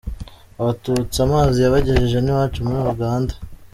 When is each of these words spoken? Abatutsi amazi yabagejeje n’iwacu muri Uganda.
Abatutsi 0.59 1.17
amazi 1.25 1.57
yabagejeje 1.59 2.17
n’iwacu 2.21 2.59
muri 2.67 2.81
Uganda. 2.95 3.33